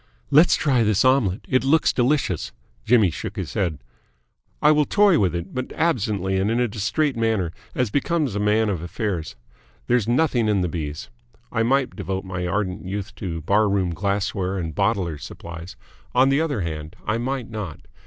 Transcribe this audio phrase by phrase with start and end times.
[0.31, 1.45] "Let's try this omelette.
[1.47, 2.51] It looks delicious."
[2.85, 3.77] Jimmy shook his head.
[4.59, 8.39] "I will toy with it but absently and in a distrait manner, as becomes a
[8.39, 9.35] man of affairs.
[9.85, 11.11] There's nothing in the B's.
[11.51, 15.75] I might devote my ardent youth to Bar Room Glassware and Bottlers' Supplies.
[16.15, 17.81] On the other hand, I might not.